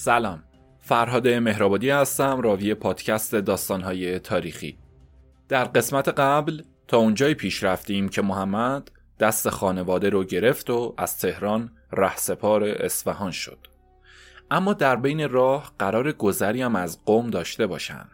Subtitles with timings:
[0.00, 0.42] سلام.
[0.80, 4.78] فرهاد مهرآبادی هستم راوی پادکست داستانهای تاریخی.
[5.48, 8.90] در قسمت قبل تا اونجایی پیش رفتیم که محمد
[9.20, 13.58] دست خانواده رو گرفت و از تهران رهسپار اصفهان شد.
[14.50, 18.08] اما در بین راه قرار گذری هم از قوم داشته باشن.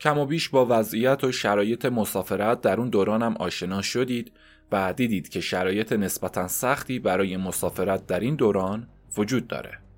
[0.00, 4.32] کم و بیش با وضعیت و شرایط مسافرت در اون دوران هم آشنا شدید
[4.72, 9.89] و دیدید که شرایط نسبتا سختی برای مسافرت در این دوران وجود داره.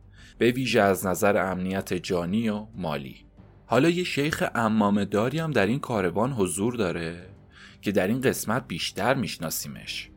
[0.43, 3.17] به ویژه از نظر امنیت جانی و مالی.
[3.67, 7.27] حالا یه شیخ امام داری هم در این کاروان حضور داره
[7.83, 10.11] که در این قسمت بیشتر میشناسیمش.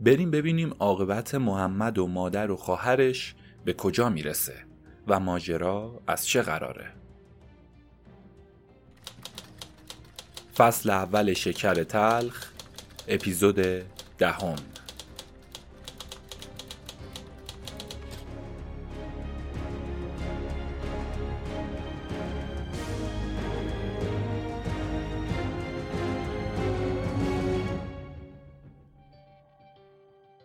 [0.00, 4.54] بریم ببینیم عاقبت محمد و مادر و خواهرش به کجا می‌رسه
[5.08, 6.92] و ماجرا از چه قراره.
[10.56, 12.50] فصل اول شکر تلخ
[13.08, 13.60] اپیزود
[14.18, 14.56] دهم.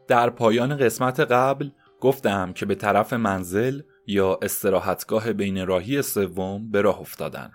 [0.08, 6.82] در پایان قسمت قبل گفتم که به طرف منزل یا استراحتگاه بین راهی سوم به
[6.82, 7.52] راه افتادن.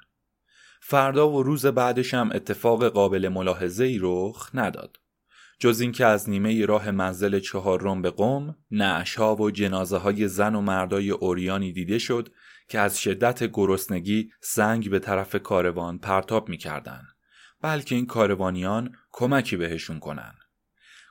[0.81, 4.97] فردا و روز بعدش هم اتفاق قابل ملاحظه ای رخ نداد.
[5.59, 10.61] جز اینکه از نیمه راه منزل چهارم به قم نعشها و جنازه های زن و
[10.61, 12.29] مردای اوریانی دیده شد
[12.69, 17.03] که از شدت گرسنگی سنگ به طرف کاروان پرتاب می‌کردن
[17.62, 20.35] بلکه این کاروانیان کمکی بهشون کنن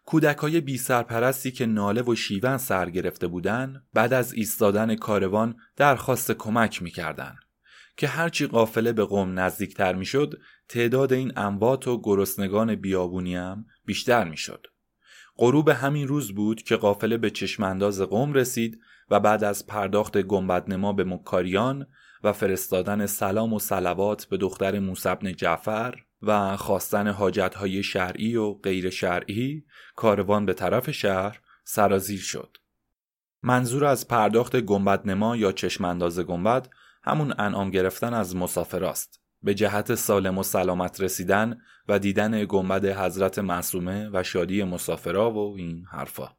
[0.07, 5.55] کودک های بی سرپرستی که ناله و شیون سر گرفته بودن بعد از ایستادن کاروان
[5.75, 7.35] درخواست کمک می‌کردن
[7.97, 14.29] که هرچی قافله به قوم نزدیکتر می‌شد تعداد این اموات و گرسنگان بیابونی هم بیشتر
[14.29, 14.67] می‌شد.
[15.37, 18.79] غروب همین روز بود که قافله به چشمانداز قوم رسید
[19.09, 21.87] و بعد از پرداخت گنبدنما به مکاریان
[22.23, 28.89] و فرستادن سلام و سلوات به دختر موسبن جعفر و خواستن حاجتهای شرعی و غیر
[28.89, 32.57] شرعی کاروان به طرف شهر سرازیر شد.
[33.43, 36.69] منظور از پرداخت گنبدنما یا چشمانداز گنبد
[37.03, 39.21] همون انعام گرفتن از مسافراست.
[39.43, 45.55] به جهت سالم و سلامت رسیدن و دیدن گنبد حضرت معصومه و شادی مسافرا و
[45.57, 46.29] این حرفا.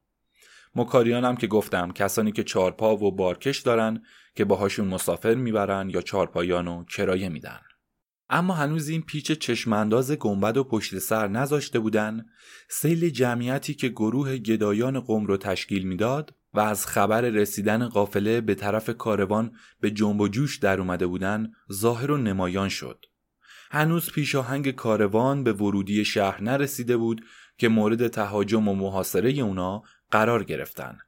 [0.75, 4.03] مکاریانم که گفتم کسانی که چارپا و بارکش دارن
[4.35, 7.61] که باهاشون مسافر می‌برن یا چارپایانو کرایه میدن.
[8.31, 12.27] اما هنوز این پیچ چشمانداز گنبد و پشت سر نذاشته بودن
[12.71, 18.55] سیل جمعیتی که گروه گدایان قوم رو تشکیل می‌داد و از خبر رسیدن قافله به
[18.55, 23.05] طرف کاروان به جنب و جوش در اومده بودن ظاهر و نمایان شد.
[23.71, 27.25] هنوز پیشاهنگ کاروان به ورودی شهر نرسیده بود
[27.59, 30.99] که مورد تهاجم و محاصره اونا قرار گرفتن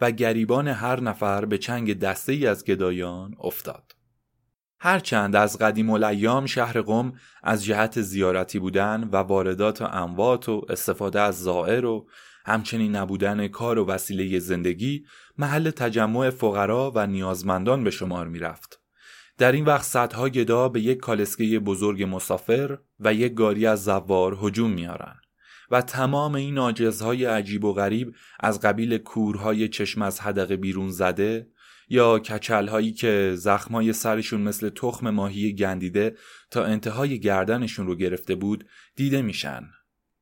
[0.00, 3.99] و گریبان هر نفر به چنگ دسته ای از گدایان افتاد.
[4.82, 10.66] هرچند از قدیم الایام شهر قم از جهت زیارتی بودن و واردات و اموات و
[10.68, 12.06] استفاده از زائر و
[12.46, 15.04] همچنین نبودن کار و وسیله زندگی
[15.38, 18.80] محل تجمع فقرا و نیازمندان به شمار می رفت.
[19.38, 24.38] در این وقت صدها گدا به یک کالسکه بزرگ مسافر و یک گاری از زوار
[24.42, 25.16] هجوم میارن
[25.70, 31.46] و تمام این آجزهای عجیب و غریب از قبیل کورهای چشم از حدقه بیرون زده
[31.90, 36.16] یا کچل هایی که زخمای سرشون مثل تخم ماهی گندیده
[36.50, 39.62] تا انتهای گردنشون رو گرفته بود دیده میشن.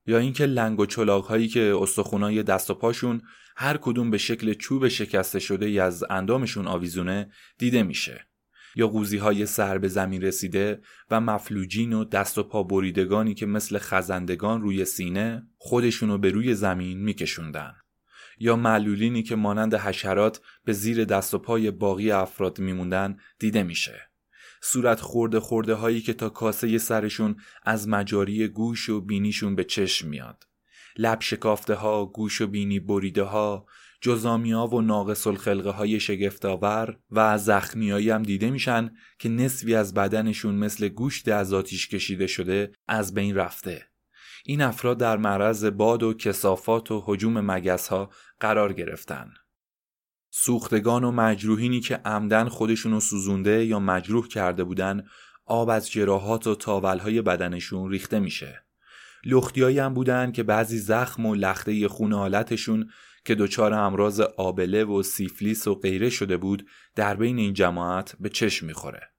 [0.06, 3.22] یا اینکه لنگ و چلاق هایی که استخونای دست و پاشون
[3.56, 8.26] هر کدوم به شکل چوب شکسته شده از اندامشون آویزونه دیده میشه.
[8.76, 10.80] یا قوزی های سر به زمین رسیده
[11.10, 16.54] و مفلوجین و دست و پا بریدگانی که مثل خزندگان روی سینه خودشونو به روی
[16.54, 17.74] زمین میکشوندن.
[18.40, 24.10] یا معلولینی که مانند حشرات به زیر دست و پای باقی افراد میموندن دیده میشه.
[24.62, 30.08] صورت خورده خورده هایی که تا کاسه سرشون از مجاری گوش و بینیشون به چشم
[30.08, 30.44] میاد.
[30.96, 33.66] لب شکافته ها گوش و بینی بریده ها
[34.00, 39.94] جزامی ها و ناقص الخلقه های شگفتآور و زخمی هم دیده میشن که نصفی از
[39.94, 43.87] بدنشون مثل گوشت از آتیش کشیده شده از بین رفته.
[44.50, 48.10] این افراد در معرض باد و کسافات و حجوم مگس ها
[48.40, 49.30] قرار گرفتن.
[50.30, 55.04] سوختگان و مجروحینی که عمدن خودشونو سوزونده یا مجروح کرده بودن
[55.46, 58.64] آب از جراحات و تاولهای بدنشون ریخته میشه.
[59.24, 62.90] لختیایی هم بودن که بعضی زخم و لخته خون حالتشون
[63.24, 68.28] که دچار امراض آبله و سیفلیس و غیره شده بود در بین این جماعت به
[68.28, 69.17] چشم می‌خوره.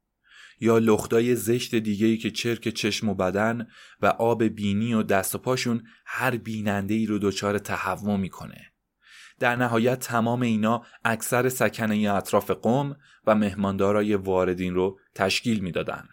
[0.59, 3.67] یا لختای زشت دیگهی که چرک چشم و بدن
[4.01, 8.65] و آب بینی و دست و پاشون هر بیننده ای رو دچار تهوع می‌کنه.
[9.39, 12.95] در نهایت تمام اینا اکثر سکنه اطراف قوم
[13.27, 16.09] و مهماندارای واردین رو تشکیل می‌دادند.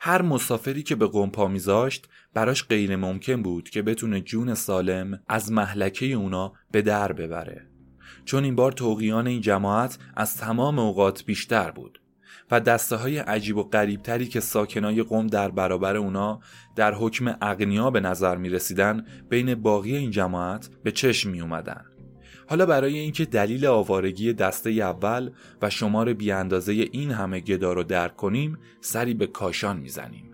[0.00, 5.22] هر مسافری که به قوم پا میذاشت براش غیر ممکن بود که بتونه جون سالم
[5.28, 7.70] از محلکه اونا به در ببره.
[8.24, 11.99] چون این بار توقیان این جماعت از تمام اوقات بیشتر بود.
[12.50, 16.40] و دسته های عجیب و غریبتری که ساکنای قوم در برابر اونا
[16.76, 21.84] در حکم اغنیا به نظر می رسیدن بین باقی این جماعت به چشم می اومدن.
[22.48, 25.30] حالا برای اینکه دلیل آوارگی دسته اول
[25.62, 30.29] و شمار بیاندازه این همه گدا رو درک کنیم سری به کاشان می‌زنیم.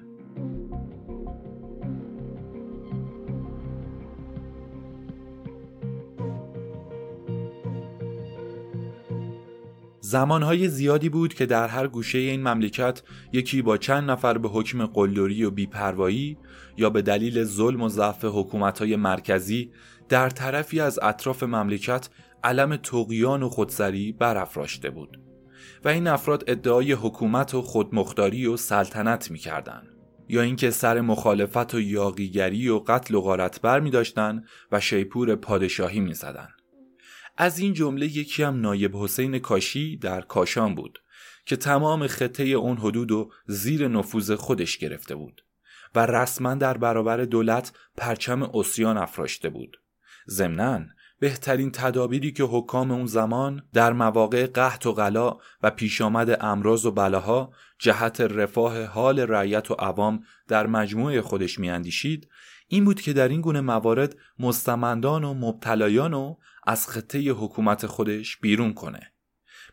[10.08, 14.87] زمانهای زیادی بود که در هر گوشه این مملکت یکی با چند نفر به حکم
[14.87, 16.38] قلدری و بیپروایی
[16.76, 19.70] یا به دلیل ظلم و ضعف حکومتهای مرکزی
[20.08, 22.08] در طرفی از اطراف مملکت
[22.44, 25.20] علم توقیان و خودسری برافراشته بود
[25.85, 29.88] و این افراد ادعای حکومت و خودمختاری و سلطنت می‌کردند
[30.29, 35.37] یا اینکه سر مخالفت و یاقیگری و قتل و غارت بر می داشتن و شیپور
[35.37, 36.49] پادشاهی می زدن.
[37.37, 40.99] از این جمله یکی هم نایب حسین کاشی در کاشان بود
[41.47, 45.44] که تمام خطه اون حدود و زیر نفوذ خودش گرفته بود
[45.94, 49.81] و رسما در برابر دولت پرچم اسیان افراشته بود.
[50.29, 50.87] ضمناً
[51.19, 56.87] بهترین تدابیری که حکام اون زمان در مواقع قحط و غلا و پیش آمد امراض
[56.87, 62.29] و بلاها جهت رفاه حال رعیت و عوام در مجموعه خودش میاندیشید
[62.68, 66.34] این بود که در این گونه موارد مستمندان و مبتلایان و
[66.66, 69.12] از خطه حکومت خودش بیرون کنه.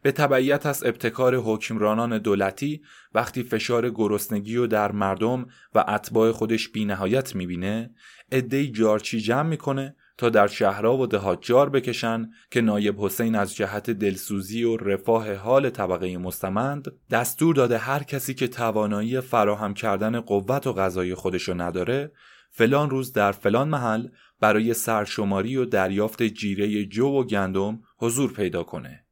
[0.01, 2.81] به تبعیت از ابتکار حکمرانان دولتی
[3.13, 5.45] وقتی فشار گرسنگی و در مردم
[5.75, 7.91] و اتباع خودش بینهایت می‌بینه
[8.31, 13.55] ادهی جارچی جمع می‌کنه تا در شهرها و دهات جار بکشن که نایب حسین از
[13.55, 20.19] جهت دلسوزی و رفاه حال طبقه مستمند دستور داده هر کسی که توانایی فراهم کردن
[20.19, 22.11] قوت و غذای خودشو نداره
[22.55, 24.07] فلان روز در فلان محل
[24.39, 29.05] برای سرشماری و دریافت جیره جو و گندم حضور پیدا کنه.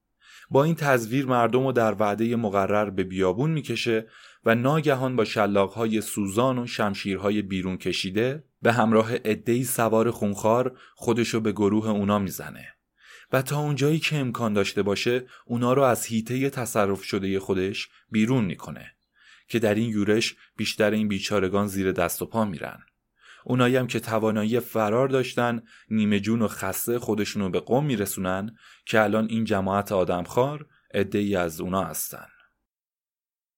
[0.49, 4.07] با این تزویر مردم رو در وعده مقرر به بیابون می‌کشه
[4.45, 11.39] و ناگهان با شلاقهای سوزان و شمشیرهای بیرون کشیده به همراه عدهای سوار خونخوار خودشو
[11.39, 12.67] به گروه اونا می‌زنه.
[13.31, 18.45] و تا اونجایی که امکان داشته باشه اونا رو از هیته تصرف شده خودش بیرون
[18.45, 18.91] می‌کنه
[19.47, 22.79] که در این یورش بیشتر این بیچارگان زیر دست و پا میرن.
[23.45, 28.55] اونایی هم که توانایی فرار داشتن نیمه جون و خسته خودشونو به قوم میرسونن
[28.85, 30.65] که الان این جماعت آدمخوار
[31.13, 32.27] ای از اونا هستن.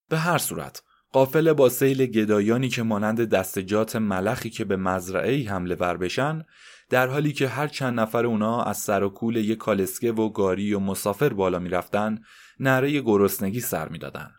[0.10, 5.76] به هر صورت قافل با سیل گدایانی که مانند دستجات ملخی که به مزرعه حمله
[5.76, 6.44] ور بشن
[6.90, 10.74] در حالی که هر چند نفر اونا از سر و کول یک کالسکه و گاری
[10.74, 12.20] و مسافر بالا می‌رفتن
[12.60, 14.32] نره گرسنگی سر می‌دادن.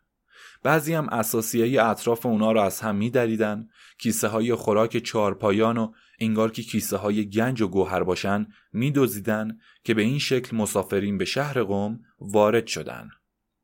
[0.64, 3.69] بعضی هم اساسیه اطراف اونا رو از هم میدریدن
[3.99, 9.94] کیسه های خوراک چارپایان و انگار که کیسه های گنج و گوهر باشن میدوزیدن که
[9.94, 13.08] به این شکل مسافرین به شهر قوم وارد شدن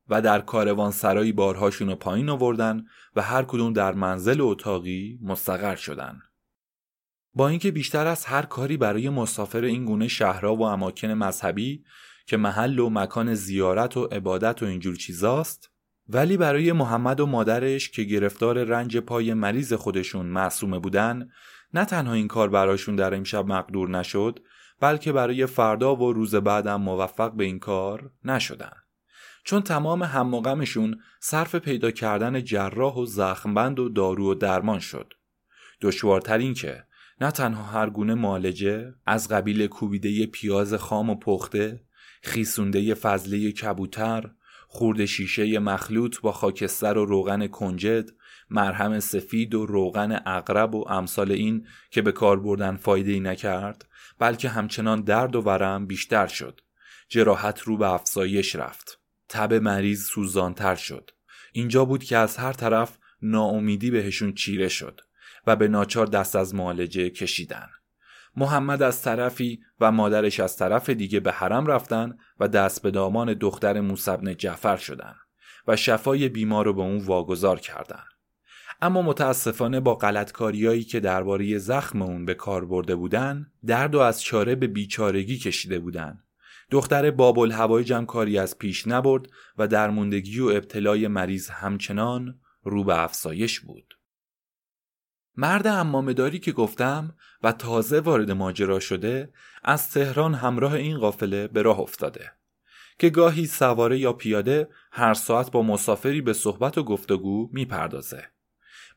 [0.08, 2.84] و در کاروان سرایی بارهاشون رو پایین آوردن
[3.16, 6.20] و هر کدوم در منزل اتاقی مستقر شدن.
[7.34, 11.84] با اینکه بیشتر از هر کاری برای مسافر این گونه شهرها و اماکن مذهبی
[12.26, 15.69] که محل و مکان زیارت و عبادت و اینجور چیزاست
[16.12, 21.30] ولی برای محمد و مادرش که گرفتار رنج پای مریض خودشون معصومه بودن
[21.74, 24.40] نه تنها این کار براشون در امشب مقدور نشد
[24.80, 28.72] بلکه برای فردا و روز بعدم موفق به این کار نشدن.
[29.44, 30.56] چون تمام هم و
[31.20, 35.12] صرف پیدا کردن جراح و زخمبند و دارو و درمان شد.
[35.80, 36.84] دشوارتر این که
[37.20, 41.80] نه تنها هر گونه معالجه از قبیل کوبیده پیاز خام و پخته
[42.22, 44.30] خیسونده فضله کبوتر
[44.72, 48.10] خورد شیشه مخلوط با خاکستر و روغن کنجد
[48.50, 53.88] مرهم سفید و روغن اقرب و امثال این که به کار بردن فایده ای نکرد
[54.18, 56.60] بلکه همچنان درد و ورم بیشتر شد.
[57.08, 59.00] جراحت رو به افزایش رفت.
[59.28, 61.10] تب مریض سوزانتر شد.
[61.52, 65.00] اینجا بود که از هر طرف ناامیدی بهشون چیره شد
[65.46, 67.68] و به ناچار دست از معالجه کشیدن.
[68.36, 73.34] محمد از طرفی و مادرش از طرف دیگه به حرم رفتن و دست به دامان
[73.34, 75.14] دختر موسبن جعفر شدن
[75.68, 78.04] و شفای بیمار رو به اون واگذار کردن.
[78.82, 84.22] اما متاسفانه با غلطکاریایی که درباره زخم اون به کار برده بودن درد و از
[84.22, 86.22] چاره به بیچارگی کشیده بودن.
[86.70, 89.26] دختر بابل هوای کاری از پیش نبرد
[89.58, 93.94] و درموندگی و ابتلای مریض همچنان رو به افسایش بود.
[95.36, 99.32] مرد امامداری که گفتم و تازه وارد ماجرا شده
[99.64, 102.32] از تهران همراه این قافله به راه افتاده
[102.98, 108.24] که گاهی سواره یا پیاده هر ساعت با مسافری به صحبت و گفتگو می‌پردازه.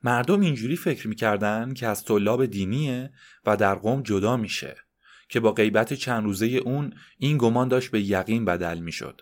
[0.04, 3.14] مردم اینجوری فکر می‌کردن که از طلاب دینیه
[3.46, 4.76] و در قوم جدا میشه
[5.30, 9.22] که با غیبت چند روزه اون این گمان داشت به یقین بدل می‌شد.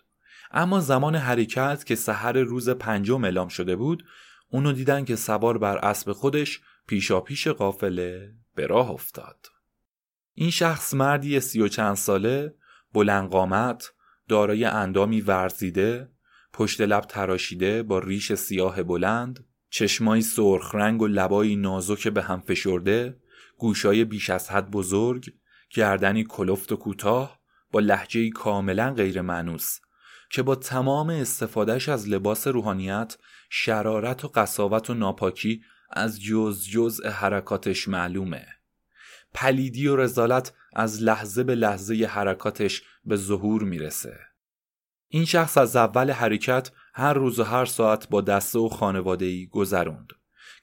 [0.52, 4.04] اما زمان حرکت که سحر روز پنجم اعلام شده بود
[4.50, 9.48] اونو دیدن که سوار بر اسب خودش پیشاپیش قافله به راه افتاد.
[10.34, 12.56] این شخص مردی سی و چند ساله
[12.94, 13.94] بلند قامت
[14.28, 16.12] دارای اندامی ورزیده
[16.54, 22.40] پشت لب تراشیده با ریش سیاه بلند چشمایی سرخ رنگ و لبایی نازک به هم
[22.40, 23.18] فشرده
[23.58, 25.34] گوشای بیش از حد بزرگ
[25.70, 27.40] گردنی کلفت و کوتاه
[27.72, 29.80] با لحجه کاملا غیر معنوس
[30.30, 33.18] که با تمام استفادهش از لباس روحانیت
[33.50, 35.62] شرارت و قصاوت و ناپاکی
[35.94, 38.48] از جز جز حرکاتش معلومه.
[39.34, 44.20] پلیدی و رزالت از لحظه به لحظه حرکاتش به ظهور می‌رسه.
[45.08, 50.14] این شخص از اول حرکت هر روز و هر ساعت با دسته و خانوادهی گذروند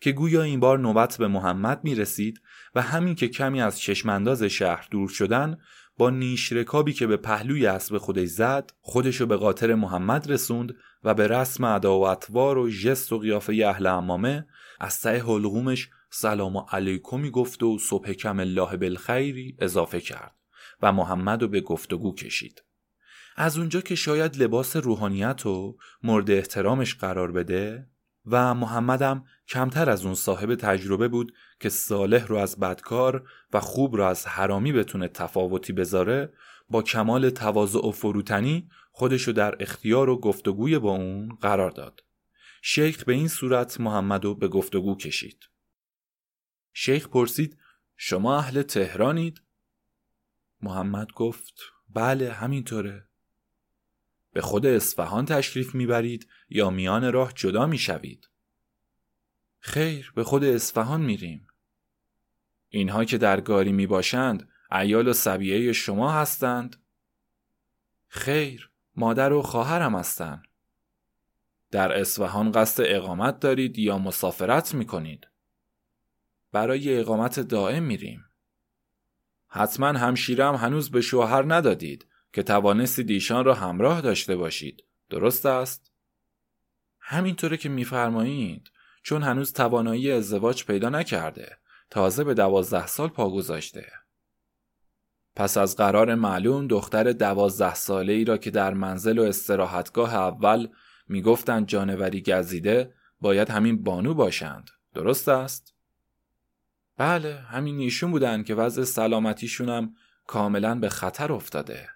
[0.00, 2.40] که گویا این بار نوبت به محمد می رسید
[2.74, 5.58] و همین که کمی از چشمانداز شهر دور شدن
[5.98, 11.14] با نیش رکابی که به پهلوی اسب خودش زد خودشو به قاطر محمد رسوند و
[11.14, 14.46] به رسم ادا و اطوار و جست و قیافه اهل امامه
[14.78, 20.34] از ته حلقومش سلام علیکمی گفت و صبح کم الله بالخیری اضافه کرد
[20.82, 22.62] و محمد رو به گفتگو کشید
[23.36, 27.86] از اونجا که شاید لباس روحانیت رو مورد احترامش قرار بده
[28.26, 33.96] و محمدم کمتر از اون صاحب تجربه بود که صالح رو از بدکار و خوب
[33.96, 36.32] رو از حرامی بتونه تفاوتی بذاره
[36.70, 42.02] با کمال تواضع و فروتنی خودشو در اختیار و گفتگوی با اون قرار داد.
[42.62, 45.48] شیخ به این صورت محمد رو به گفتگو کشید.
[46.72, 47.58] شیخ پرسید
[47.96, 49.42] شما اهل تهرانید؟
[50.60, 51.54] محمد گفت
[51.88, 53.08] بله همینطوره.
[54.32, 58.28] به خود اصفهان تشریف می‌برید یا میان راه جدا می‌شوید؟
[59.58, 61.46] خیر به خود اصفهان میریم.
[62.68, 64.48] اینها که در گاری می باشند
[65.06, 66.76] و سبیه شما هستند؟
[68.08, 70.47] خیر مادر و خواهرم هستند.
[71.70, 75.28] در اصفهان قصد اقامت دارید یا مسافرت می کنید؟
[76.52, 78.24] برای اقامت دائم میریم.
[79.48, 84.84] حتما همشیرم هنوز به شوهر ندادید که توانستید ایشان را همراه داشته باشید.
[85.10, 85.92] درست است؟
[87.00, 88.70] همینطوره که میفرمایید
[89.02, 91.56] چون هنوز توانایی ازدواج پیدا نکرده
[91.90, 93.86] تازه به دوازده سال پا گذاشته
[95.36, 100.68] پس از قرار معلوم دختر دوازده ساله ای را که در منزل و استراحتگاه اول
[101.08, 104.70] می‌گفتند جانوری گزیده باید همین بانو باشند.
[104.94, 105.74] درست است؟
[106.96, 109.94] بله همین ایشون بودن که وضع سلامتیشونم
[110.26, 111.88] کاملا به خطر افتاده.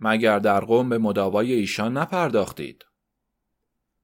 [0.00, 2.84] مگر در قوم به مداوای ایشان نپرداختید؟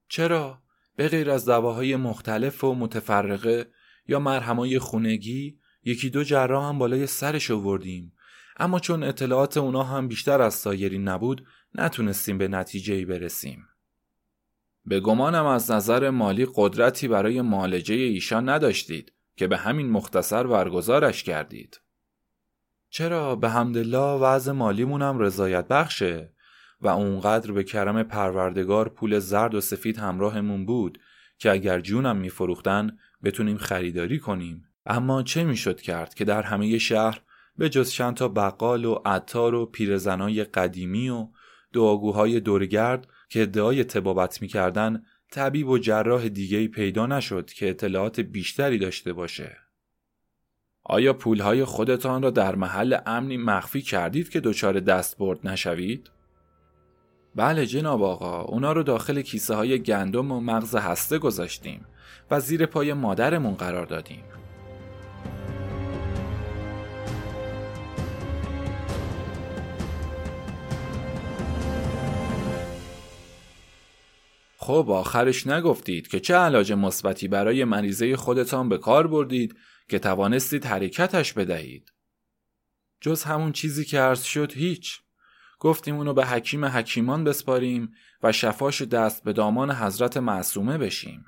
[0.09, 0.63] چرا؟
[0.97, 3.71] به غیر از دواهای مختلف و متفرقه
[4.09, 8.13] یا مرهمای خونگی یکی دو جراح هم بالای سرش آوردیم.
[8.57, 13.67] اما چون اطلاعات اونا هم بیشتر از سایری نبود نتونستیم به نتیجه برسیم.
[14.85, 21.23] به گمانم از نظر مالی قدرتی برای مالجه ایشان نداشتید که به همین مختصر برگزارش
[21.23, 21.81] کردید.
[22.91, 26.33] چرا به همدلله وضع مالیمونم رضایت بخشه
[26.81, 30.99] و اونقدر به کرم پروردگار پول زرد و سفید همراهمون بود
[31.39, 37.21] که اگر جونم میفروختن بتونیم خریداری کنیم؟ اما چه می‌شد کرد که در همه شهر
[37.59, 41.29] به جز چند تا بقال و عطار و پیرزنای قدیمی و
[41.73, 48.79] دعاگوهای دورگرد که ادعای تبابت می‌کردن طبیب و جراح دیگه پیدا نشد که اطلاعات بیشتری
[48.79, 49.57] داشته باشه
[50.85, 56.11] آیا پولهای خودتان را در محل امنی مخفی کردید که دچار دستبرد نشوید؟
[57.35, 61.87] بله جناب آقا اونا رو داخل کیسه های گندم و مغز هسته گذاشتیم
[62.31, 64.25] و زیر پای مادرمون قرار دادیم
[74.62, 79.57] خب آخرش نگفتید که چه علاج مثبتی برای مریضه خودتان به کار بردید
[79.88, 81.92] که توانستید حرکتش بدهید؟
[83.00, 85.00] جز همون چیزی که عرض شد هیچ.
[85.59, 87.92] گفتیم اونو به حکیم حکیمان بسپاریم
[88.23, 91.25] و شفاش دست به دامان حضرت معصومه بشیم.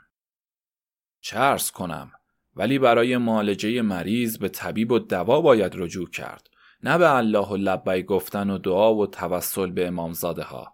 [1.21, 2.13] چه کنم
[2.57, 6.51] ولی برای معالجه مریض به طبیب و دوا باید رجوع کرد
[6.83, 10.74] نه به الله و لبی گفتن و دعا و توسل به امامزاده ها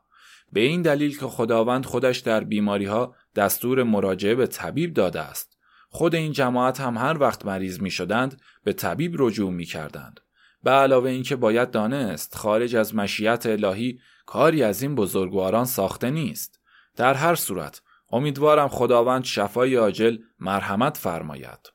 [0.53, 5.59] به این دلیل که خداوند خودش در بیماری ها دستور مراجعه به طبیب داده است
[5.89, 10.21] خود این جماعت هم هر وقت مریض می شدند به طبیب رجوع می کردند.
[10.63, 16.61] به علاوه اینکه باید دانست خارج از مشیت الهی کاری از این بزرگواران ساخته نیست.
[16.97, 21.73] در هر صورت امیدوارم خداوند شفای عاجل مرحمت فرماید.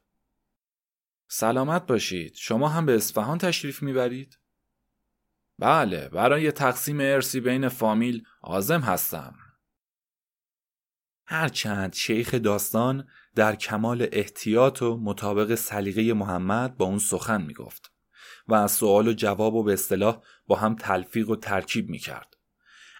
[1.28, 2.34] سلامت باشید.
[2.36, 4.38] شما هم به اصفهان تشریف می‌برید؟
[5.60, 9.36] بله، برای تقسیم ارسی بین فامیل آزم هستم.
[11.28, 17.92] هرچند شیخ داستان در کمال احتیاط و مطابق سلیقه محمد با اون سخن می‌گفت
[18.48, 22.38] و از سوال و جواب و به اصطلاح با هم تلفیق و ترکیب می‌کرد.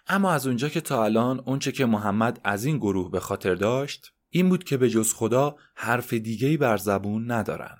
[0.06, 4.12] اما از اونجا که تا الان اونچه که محمد از این گروه به خاطر داشت
[4.28, 7.78] این بود که به جز خدا حرف دیگهی بر زبون ندارن.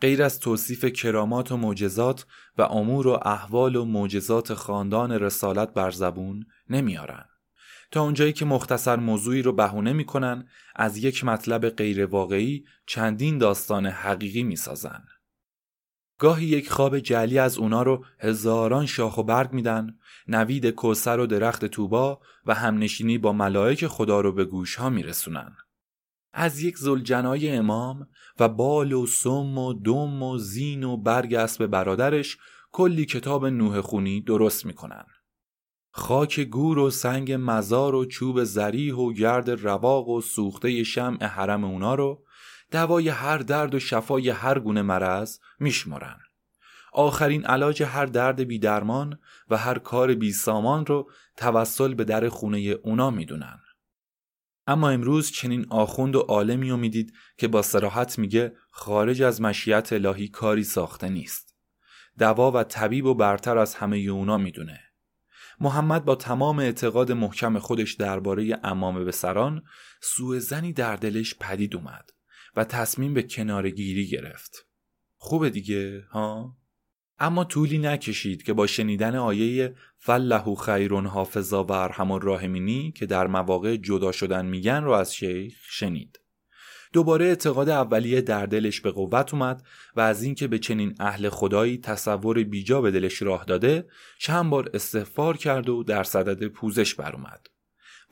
[0.00, 2.26] غیر از توصیف کرامات و معجزات
[2.58, 7.24] و امور و احوال و معجزات خاندان رسالت بر زبون نمیارن.
[7.90, 13.86] تا اونجایی که مختصر موضوعی رو بهونه می‌کنن از یک مطلب غیر واقعی چندین داستان
[13.86, 15.04] حقیقی می‌سازن.
[16.18, 21.26] گاهی یک خواب جلی از اونا رو هزاران شاخ و برگ میدن نوید کوسر و
[21.26, 25.56] درخت توبا و همنشینی با ملائک خدا رو به گوش ها میرسونن.
[26.40, 31.66] از یک زلجنای امام و بال و سم و دم و زین و برگ اسب
[31.66, 32.38] برادرش
[32.72, 35.04] کلی کتاب نوح خونی درست می‌کنن.
[35.90, 41.64] خاک گور و سنگ مزار و چوب زریح و گرد رواق و سوخته شمع حرم
[41.64, 42.24] اونا رو
[42.70, 46.18] دوای هر درد و شفای هر گونه مرض میشمرن.
[46.92, 49.18] آخرین علاج هر درد بی درمان
[49.50, 53.60] و هر کار بی سامان رو توسل به در خونه اونا می‌دونن.
[54.68, 59.92] اما امروز چنین آخوند و عالمی رو می‌دید که با سراحت میگه خارج از مشیت
[59.92, 61.56] الهی کاری ساخته نیست.
[62.18, 64.80] دوا و طبیب و برتر از همه اونا می‌دونه.
[65.60, 69.62] محمد با تمام اعتقاد محکم خودش درباره امام به سران
[70.02, 72.10] سوء زنی در دلش پدید اومد
[72.56, 74.66] و تصمیم به کنارگیری گرفت.
[75.16, 76.56] خوبه دیگه ها؟
[77.20, 83.26] اما طولی نکشید که با شنیدن آیه فلهو خیرون حافظا و ارحم الراحمینی که در
[83.26, 86.20] مواقع جدا شدن میگن رو از شیخ شنید.
[86.92, 89.62] دوباره اعتقاد اولیه در دلش به قوت اومد
[89.96, 94.70] و از اینکه به چنین اهل خدایی تصور بیجا به دلش راه داده چند بار
[94.74, 97.46] استغفار کرد و در صدد پوزش بر اومد.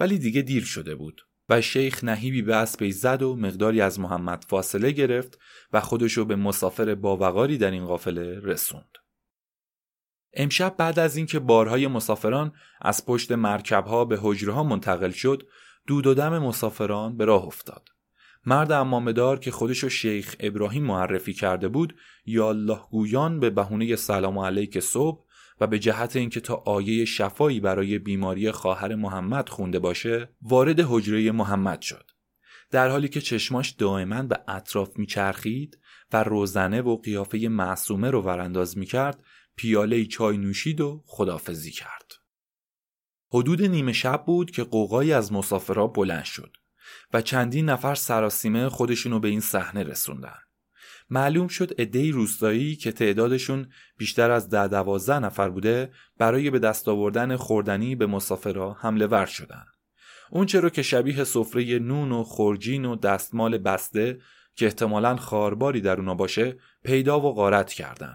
[0.01, 4.45] ولی دیگه دیر شده بود و شیخ نهیبی به اسبی زد و مقداری از محمد
[4.49, 5.39] فاصله گرفت
[5.73, 8.99] و خودشو به مسافر باوقاری در این قافله رسوند.
[10.33, 15.49] امشب بعد از اینکه بارهای مسافران از پشت مرکبها به حجره منتقل شد
[15.87, 17.89] دود و دم مسافران به راه افتاد.
[18.47, 24.39] مرد امامدار که خودشو شیخ ابراهیم معرفی کرده بود یا الله گویان به بهونه سلام
[24.39, 25.26] علیک صبح
[25.61, 31.33] و به جهت اینکه تا آیه شفایی برای بیماری خواهر محمد خونده باشه وارد حجره
[31.33, 32.11] محمد شد.
[32.71, 35.79] در حالی که چشماش دائما به اطراف میچرخید
[36.13, 39.23] و روزنه و قیافه معصومه رو ورانداز می‌کرد
[39.57, 42.13] پیاله چای نوشید و خدافزی کرد.
[43.33, 46.57] حدود نیمه شب بود که قوقایی از مسافرها بلند شد
[47.13, 50.39] و چندین نفر سراسیمه خودشونو به این صحنه رسوندن.
[51.11, 56.89] معلوم شد عدهای روستایی که تعدادشون بیشتر از ده دوازده نفر بوده برای به دست
[56.89, 59.65] آوردن خوردنی به مسافرها حمله ور شدن.
[60.31, 64.21] اونچه رو که شبیه سفره نون و خورجین و دستمال بسته
[64.55, 68.15] که احتمالا خارباری در اونا باشه پیدا و غارت کردن.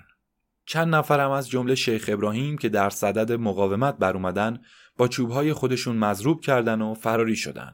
[0.65, 4.60] چند نفرم از جمله شیخ ابراهیم که در صدد مقاومت بر اومدن
[4.97, 7.73] با چوبهای خودشون مضروب کردن و فراری شدن.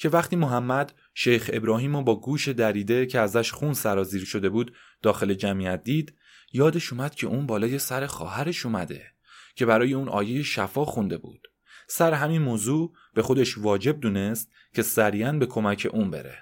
[0.00, 4.74] که وقتی محمد شیخ ابراهیم رو با گوش دریده که ازش خون سرازیر شده بود
[5.02, 6.14] داخل جمعیت دید
[6.52, 9.02] یادش اومد که اون بالای سر خواهرش اومده
[9.54, 11.48] که برای اون آیه شفا خونده بود.
[11.88, 16.38] سر همین موضوع به خودش واجب دونست که سریعا به کمک اون بره.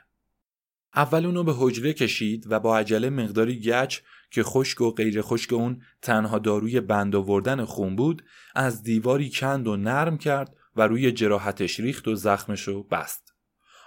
[0.94, 3.98] اول اونو به حجره کشید و با عجله مقداری گچ
[4.30, 9.66] که خشک و غیر خشک اون تنها داروی بند آوردن خون بود از دیواری کند
[9.66, 13.27] و نرم کرد و روی جراحتش ریخت و زخمشو بست.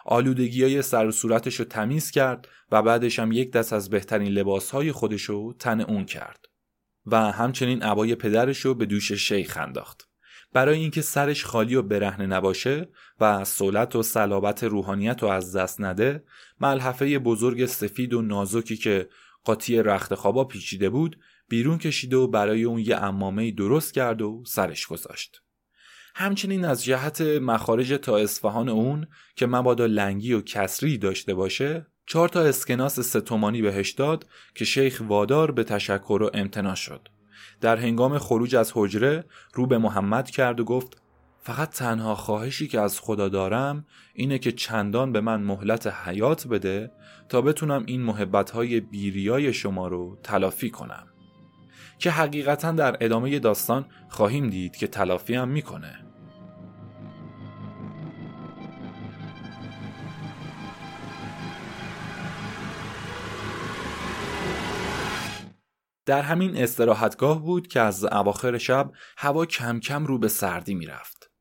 [0.06, 4.28] آلودگی های سر و صورتش رو تمیز کرد و بعدش هم یک دست از بهترین
[4.28, 6.46] لباس های خودش رو تن اون کرد
[7.06, 10.08] و همچنین عبای پدرش رو به دوش شیخ انداخت.
[10.54, 15.82] برای اینکه سرش خالی و برهنه نباشه و سولت و صلابت روحانیت رو از دست
[15.82, 16.24] نده
[16.60, 19.10] ملحفه بزرگ سفید و نازکی که
[19.44, 24.44] قاطی رخت خوابا پیچیده بود بیرون کشید و برای اون یه امامه درست کرد و
[24.48, 25.42] سرش گذاشت.
[26.16, 32.30] همچنین از جهت مخارج تا اصفهان اون که مبادا لنگی و کسری داشته باشه چهار
[32.30, 37.08] تا اسکناس ستومانی بهش داد که شیخ وادار به تشکر و امتنا شد.
[37.62, 41.02] در هنگام خروج از حجره رو به محمد کرد و گفت
[41.44, 46.92] فقط تنها خواهشی که از خدا دارم اینه که چندان به من مهلت حیات بده
[47.30, 51.11] تا بتونم این محبتهای بیریای شما رو تلافی کنم.
[52.02, 56.06] که حقیقتا در ادامه داستان خواهیم دید که تلافی هم می‌کنه.
[66.06, 71.32] در همین استراحتگاه بود که از اواخر شب هوا کم کم رو به سردی می‌رفت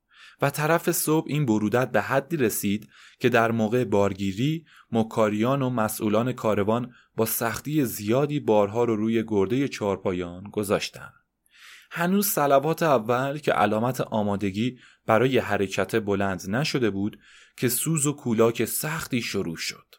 [0.42, 2.88] و طرف صبح این برودت به حدی رسید
[3.20, 9.68] که در موقع بارگیری مکاریان و مسئولان کاروان با سختی زیادی بارها رو روی گرده
[9.68, 11.14] چارپایان گذاشتند.
[11.90, 17.18] هنوز سلوات اول که علامت آمادگی برای حرکت بلند نشده بود
[17.56, 19.94] که سوز و کولاک سختی شروع شد.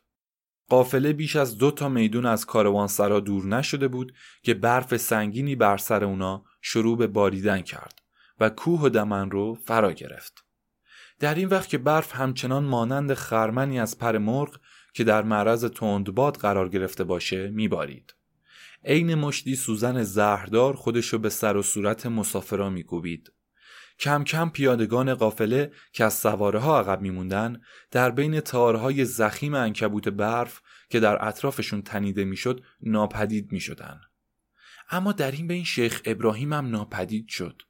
[0.69, 5.77] قافله بیش از دو تا میدون از کاروانسرا دور نشده بود که برف سنگینی بر
[5.77, 8.01] سر اونا شروع به باریدن کرد
[8.39, 10.50] و کوه و دمن رو فرا گرفت.
[11.21, 14.59] در این وقت که برف همچنان مانند خرمنی از پر مرغ
[14.93, 18.15] که در معرض تندباد قرار گرفته باشه میبارید.
[18.85, 23.31] عین مشتی سوزن زهردار خودشو به سر و صورت مسافرا میکوبید.
[23.99, 30.07] کم کم پیادگان قافله که از سواره ها عقب میموندن در بین تارهای زخیم انکبوت
[30.07, 34.01] برف که در اطرافشون تنیده می‌شد ناپدید می‌شدن.
[34.89, 37.61] اما در این بین شیخ ابراهیم هم ناپدید شد.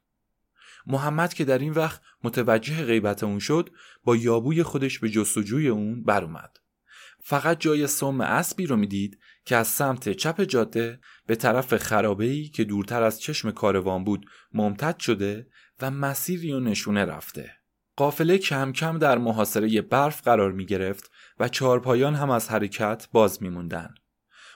[0.86, 3.70] محمد که در این وقت متوجه غیبت اون شد
[4.04, 6.56] با یابوی خودش به جستجوی اون بر اومد.
[7.24, 12.64] فقط جای سم اسبی رو می‌دید که از سمت چپ جاده به طرف خرابه‌ای که
[12.64, 15.46] دورتر از چشم کاروان بود ممتد شده
[15.80, 17.50] و مسیری و نشونه رفته.
[17.96, 23.42] قافله کم کم در محاصره برف قرار می گرفت و چهارپایان هم از حرکت باز
[23.42, 23.94] می موندن.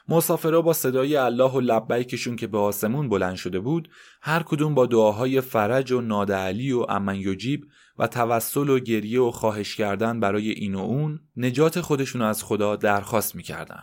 [0.08, 3.88] مسافرا با صدای الله و لبیکشون که به آسمون بلند شده بود
[4.22, 7.64] هر کدوم با دعاهای فرج و نادعلی و امن یجیب
[7.98, 12.76] و توسل و گریه و خواهش کردن برای این و اون نجات خودشون از خدا
[12.76, 13.82] درخواست می‌کردن.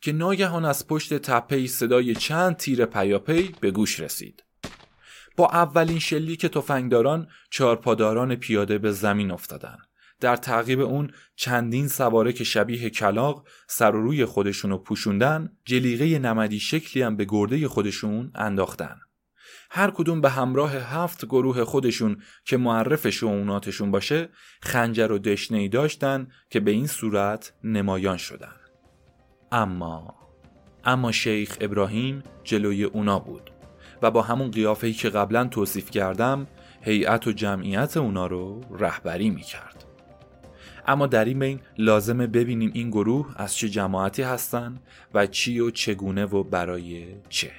[0.00, 4.42] که ناگهان از پشت تپه صدای چند تیر پیاپی به گوش رسید.
[5.36, 9.78] با اولین شلیک تفنگداران چارپاداران پیاده به زمین افتادن.
[10.20, 16.60] در تعقیب اون چندین سواره که شبیه کلاق سر و روی خودشون پوشوندن جلیقه نمدی
[16.60, 18.96] شکلی هم به گرده خودشون انداختن.
[19.70, 24.28] هر کدوم به همراه هفت گروه خودشون که معرف شعوناتشون باشه
[24.62, 28.56] خنجر و دشنهی داشتن که به این صورت نمایان شدن.
[29.52, 30.14] اما
[30.84, 33.50] اما شیخ ابراهیم جلوی اونا بود
[34.02, 36.46] و با همون قیافه‌ای که قبلا توصیف کردم
[36.80, 39.85] هیئت و جمعیت اونا رو رهبری می‌کرد.
[40.86, 44.78] اما در این بین لازمه ببینیم این گروه از چه جماعتی هستن
[45.14, 47.50] و چی و چگونه و برای چه.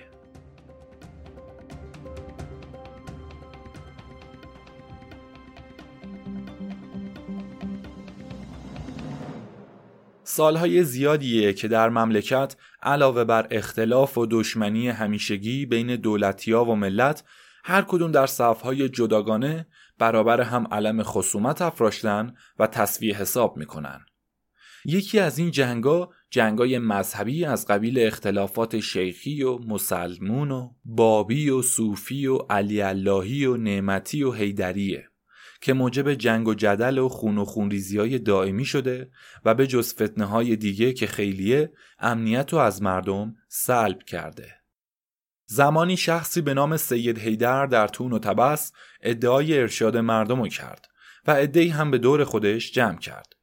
[10.23, 17.23] سالهای زیادیه که در مملکت علاوه بر اختلاف و دشمنی همیشگی بین دولتیا و ملت
[17.63, 19.67] هر کدوم در صفهای جداگانه
[19.99, 23.99] برابر هم علم خصومت افراشتن و تصویه حساب می‌کنن.
[24.85, 31.61] یکی از این جنگا جنگای مذهبی از قبیل اختلافات شیخی و مسلمون و بابی و
[31.61, 35.09] صوفی و علی اللهی و نعمتی و هیدریه
[35.61, 39.11] که موجب جنگ و جدل و خون و خونریزی های دائمی شده
[39.45, 44.56] و به جز فتنه های دیگه که خیلیه امنیت رو از مردم سلب کرده.
[45.49, 50.85] زمانی شخصی به نام سید هیدر در تون و تبس ادعای ارشاد مردم رو کرد
[51.27, 53.33] و ادعی هم به دور خودش جمع کرد.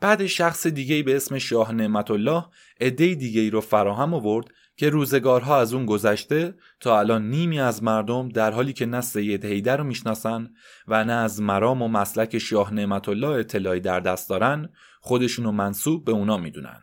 [0.00, 2.44] بعد شخص دیگه به اسم شاه نعمت الله
[2.80, 4.46] ادعی دیگه رو فراهم آورد
[4.76, 9.44] که روزگارها از اون گذشته تا الان نیمی از مردم در حالی که نه سید
[9.44, 10.50] هیدر رو می‌شناسن
[10.88, 14.68] و نه از مرام و مسلک شاه نعمت الله اطلاعی در دست دارن
[15.00, 16.82] خودشون رو منصوب به اونا می‌دونن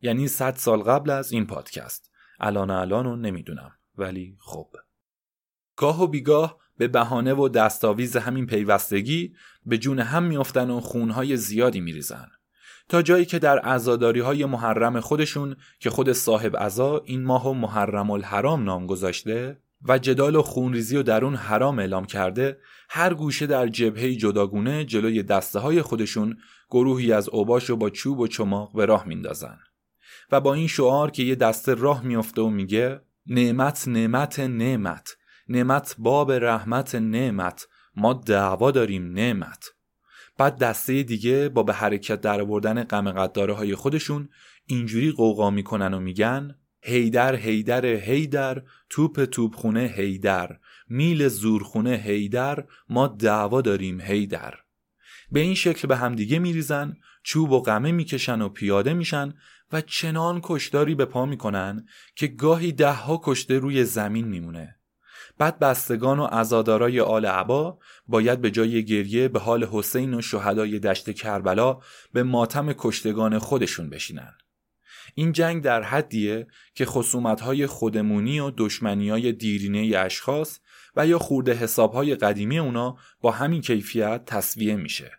[0.00, 2.05] یعنی صد سال قبل از این پادکست
[2.40, 3.72] الان الان رو نمی‌دونم.
[3.98, 4.68] ولی خب.
[5.76, 9.34] گاه و بیگاه به بهانه و دستاویز همین پیوستگی
[9.66, 12.28] به جون هم میافتن و خونهای زیادی میریزن.
[12.88, 17.52] تا جایی که در عزاداری های محرم خودشون که خود صاحب عزا این ماه و
[17.52, 23.14] محرم الحرام نام گذاشته و جدال و خونریزی و در اون حرام اعلام کرده هر
[23.14, 26.36] گوشه در جبهه جداگونه جلوی دسته های خودشون
[26.70, 29.58] گروهی از اوباش و با چوب و چماق به راه میندازن.
[30.32, 35.16] و با این شعار که یه دسته راه میافته و میگه نعمت نعمت نعمت.
[35.48, 37.68] نعمت باب رحمت نعمت.
[37.96, 39.64] ما دعوا داریم نعمت.
[40.38, 44.28] بعد دسته دیگه با به حرکت در آوردن غم های خودشون
[44.66, 50.58] اینجوری قوقا می‌کنن و میگن هیدر هیدر هیدر توپ توپ خونه هیدر.
[50.88, 52.64] میل زورخونه هیدر.
[52.88, 54.54] ما دعوا داریم هیدر.
[55.32, 59.34] به این شکل به همدیگه میریزن چوب و قمه می‌کشن و پیاده میشن
[59.72, 64.76] و چنان کشداری به پا می‌کنن که گاهی دهها کشته روی زمین میمونه.
[65.38, 70.78] بعد بستگان و عزادارای آل عبا باید به جای گریه به حال حسین و شهدای
[70.78, 71.78] دشت کربلا
[72.12, 74.34] به ماتم کشتگان خودشون بشینن.
[75.14, 80.58] این جنگ در حدیه که خصومتهای خودمونی و دشمنی دیرینه اشخاص
[80.96, 85.12] و یا خورده حسابهای قدیمی اونا با همین کیفیت تصویه میشه.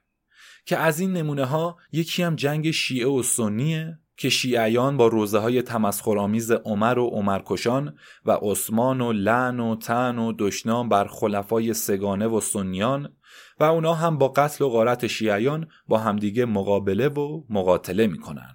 [0.65, 5.39] که از این نمونه ها یکی هم جنگ شیعه و سنیه که شیعیان با روزه
[5.39, 11.73] های تمسخرآمیز عمر و عمرکشان و عثمان و لعن و تن و دشنام بر خلفای
[11.73, 13.13] سگانه و سنیان
[13.59, 18.53] و اونا هم با قتل و غارت شیعیان با همدیگه مقابله و مقاتله می‌کنن.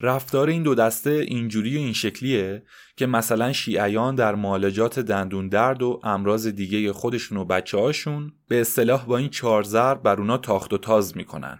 [0.00, 2.62] رفتار این دو دسته اینجوری و این شکلیه
[2.96, 8.60] که مثلا شیعیان در معالجات دندون درد و امراض دیگه خودشون و بچه هاشون به
[8.60, 11.58] اصطلاح با این چهار بر اونا تاخت و تاز می‌کنن.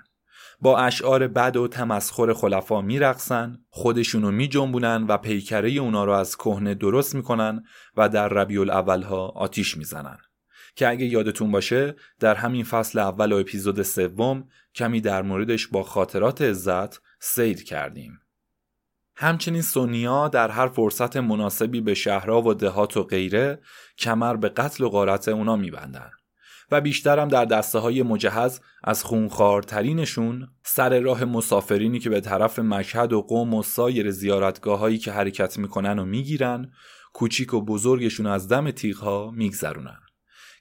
[0.60, 6.74] با اشعار بد و تمسخر خلفا میرقصن خودشونو میجنبونن و پیکره اونا رو از کهنه
[6.74, 7.64] درست می‌کنن
[7.96, 10.18] و در ربیع الاولها آتیش می‌زنن.
[10.76, 15.82] که اگه یادتون باشه در همین فصل اول و اپیزود سوم کمی در موردش با
[15.82, 18.20] خاطرات عزت سیر کردیم.
[19.16, 23.60] همچنین سونیا در هر فرصت مناسبی به شهرها و دهات و غیره
[23.98, 26.10] کمر به قتل و غارت اونا میبندن.
[26.70, 33.12] و بیشترم در دسته های مجهز از خونخوارترینشون سر راه مسافرینی که به طرف مشهد
[33.12, 36.72] و قوم و سایر زیارتگاه هایی که حرکت می‌کنن و می‌گیرن
[37.12, 39.98] کوچیک و بزرگشون از دم تیغها میگذرونن.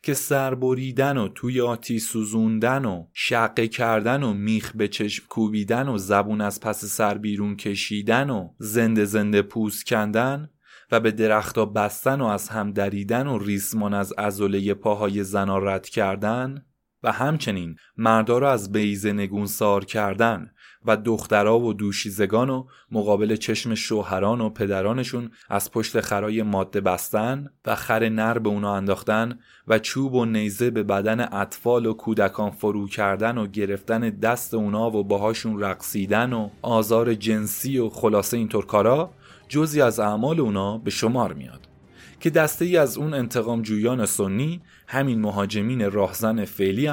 [0.04, 5.88] که سر بریدن و توی آتی سوزوندن و شقه کردن و میخ به چشم کوبیدن
[5.88, 10.50] و زبون از پس سر بیرون کشیدن و زنده زنده پوست کندن
[10.92, 15.90] و به درختا بستن و از هم دریدن و ریسمان از ازوله پاهای زنا رد
[15.90, 16.66] کردن
[17.04, 20.52] و همچنین مردا را از بیزه نگونسار کردن
[20.86, 27.50] و دخترها و دوشیزگان و مقابل چشم شوهران و پدرانشون از پشت خرای ماده بستن
[27.66, 32.52] و خر نر به اونا انداختن و چوب و نیزه به بدن اطفال و کودکان
[32.52, 38.66] فرو کردن و گرفتن دست اونا و باهاشون رقصیدن و آزار جنسی و خلاصه اینطور
[38.66, 39.14] کارا
[39.48, 41.68] جزی از اعمال اونا به شمار میاد
[42.20, 46.90] که دسته ای از اون انتقام جویان سنی همین مهاجمین راهزن فعلی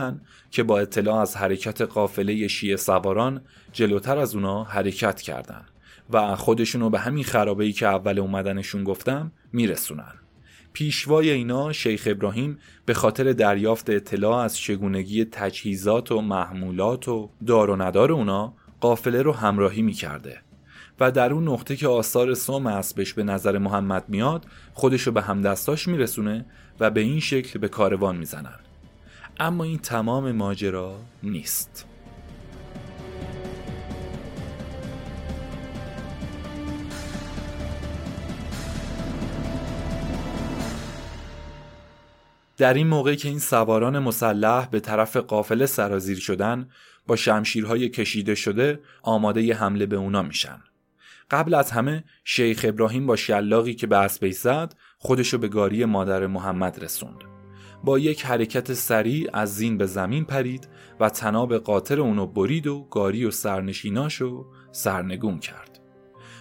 [0.50, 3.40] که با اطلاع از حرکت قافله شیعه سواران
[3.72, 5.64] جلوتر از اونا حرکت کردن
[6.10, 10.14] و خودشونو به همین خرابه ای که اول اومدنشون گفتم میرسونن.
[10.72, 17.70] پیشوای اینا شیخ ابراهیم به خاطر دریافت اطلاع از چگونگی تجهیزات و محمولات و دار
[17.70, 20.40] و ندار اونا قافله رو همراهی می‌کرده.
[21.00, 25.88] و در اون نقطه که آثار سوم اسبش به نظر محمد میاد خودشو به همدستاش
[25.88, 26.46] میرسونه
[26.80, 28.58] و به این شکل به کاروان می‌زنن.
[29.40, 31.86] اما این تمام ماجرا نیست.
[42.56, 46.68] در این موقع که این سواران مسلح به طرف قافله سرازیر شدن
[47.06, 50.60] با شمشیرهای کشیده شده آماده حمله به اونا میشن.
[51.30, 56.26] قبل از همه شیخ ابراهیم با شلاقی که به اسبی زد خودشو به گاری مادر
[56.26, 57.24] محمد رسوند.
[57.84, 60.68] با یک حرکت سریع از زین به زمین پرید
[61.00, 65.80] و تناب قاطر اونو برید و گاری و سرنشیناشو سرنگون کرد.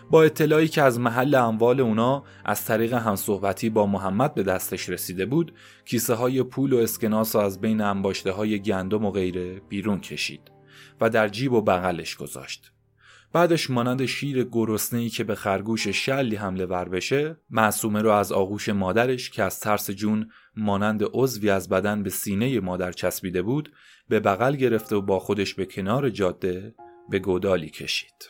[0.10, 5.26] با اطلاعی که از محل اموال اونا از طریق همصحبتی با محمد به دستش رسیده
[5.26, 5.54] بود
[5.86, 10.52] کیسه های پول و اسکناس و از بین انباشته های گندم و غیره بیرون کشید
[11.02, 12.73] و در جیب و بغلش گذاشت.
[13.34, 18.70] بعدش مانند شیر گرسنه که به خرگوش شلی حمله ور بشه معصومه رو از آغوش
[18.70, 23.72] مادرش که از ترس جون مانند عضوی از بدن به سینه مادر چسبیده بود
[24.10, 26.76] به بغل گرفته و با خودش به کنار جاده
[27.10, 28.30] به گودالی کشید.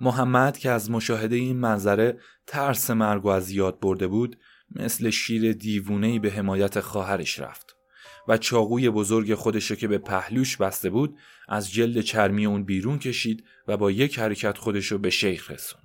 [0.00, 4.36] محمد که از مشاهده این منظره ترس مرگ و از یاد برده بود
[4.70, 7.63] مثل شیر دیوونهی به حمایت خواهرش رفت.
[8.28, 13.44] و چاقوی بزرگ خودش که به پهلوش بسته بود از جلد چرمی اون بیرون کشید
[13.68, 15.84] و با یک حرکت خودش رو به شیخ رسوند.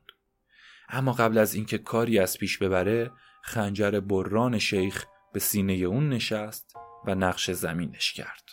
[0.89, 3.11] اما قبل از اینکه کاری از پیش ببره
[3.43, 6.73] خنجر بران شیخ به سینه اون نشست
[7.05, 8.43] و نقش زمینش کرد.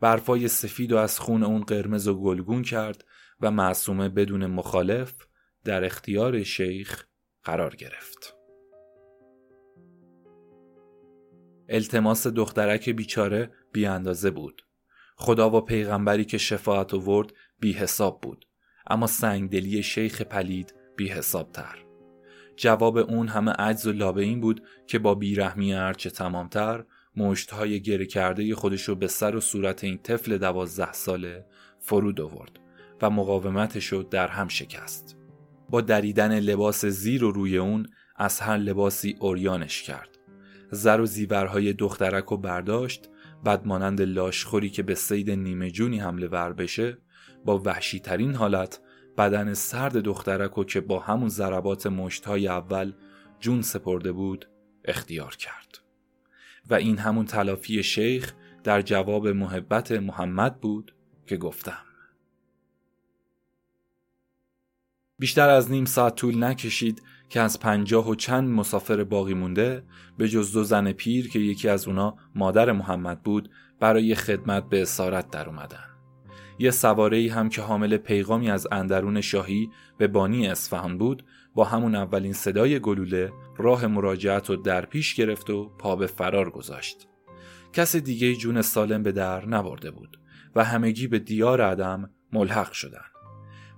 [0.00, 3.04] برفای سفید و از خون اون قرمز و گلگون کرد
[3.40, 5.14] و معصومه بدون مخالف
[5.64, 7.04] در اختیار شیخ
[7.44, 8.36] قرار گرفت.
[11.68, 14.62] التماس دخترک بیچاره بی اندازه بود.
[15.16, 18.46] خدا و پیغمبری که شفاعت ورد بی حساب بود.
[18.86, 21.78] اما سنگدلی شیخ پلید بی حساب تر.
[22.56, 26.84] جواب اون همه عجز و لابه این بود که با بیرحمی هرچه تمامتر
[27.16, 31.46] مشتهای گره کرده خودشو به سر و صورت این طفل دوازده ساله
[31.78, 32.60] فرود آورد
[33.02, 35.16] و مقاومتش رو در هم شکست.
[35.70, 40.13] با دریدن لباس زیر و روی اون از هر لباسی اوریانش کرد.
[40.70, 43.08] زر و زیورهای دخترک و برداشت
[43.44, 46.98] بعد مانند لاشخوری که به سید نیمه جونی حمله ور بشه
[47.44, 48.80] با وحشی ترین حالت
[49.18, 52.92] بدن سرد دخترک و که با همون ضربات مشتهای اول
[53.40, 54.48] جون سپرده بود
[54.84, 55.78] اختیار کرد.
[56.70, 60.94] و این همون تلافی شیخ در جواب محبت محمد بود
[61.26, 61.82] که گفتم.
[65.18, 69.82] بیشتر از نیم ساعت طول نکشید که از پنجاه و چند مسافر باقی مونده
[70.18, 74.82] به جز دو زن پیر که یکی از اونا مادر محمد بود برای خدمت به
[74.82, 75.84] اسارت در اومدن.
[76.58, 81.94] یه سواره هم که حامل پیغامی از اندرون شاهی به بانی اصفهان بود با همون
[81.94, 87.08] اولین صدای گلوله راه مراجعت رو در پیش گرفت و پا به فرار گذاشت.
[87.72, 90.20] کس دیگه جون سالم به در نبرده بود
[90.54, 93.13] و همگی به دیار عدم ملحق شدن.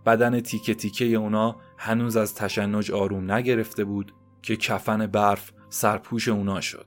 [0.06, 6.60] بدن تیکه تیکه اونا هنوز از تشنج آروم نگرفته بود که کفن برف سرپوش اونا
[6.60, 6.86] شد.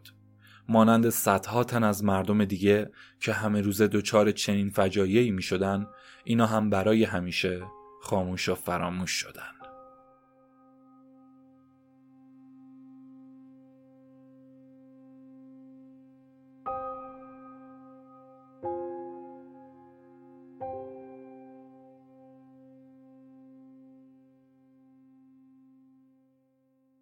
[0.69, 5.87] مانند صدها تن از مردم دیگه که همه روزه دچار چنین فجایعی می شدن
[6.23, 7.61] اینا هم برای همیشه
[8.01, 9.58] خاموش و فراموش شدن.